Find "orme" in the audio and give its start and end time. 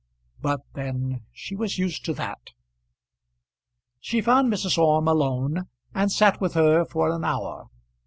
4.79-5.07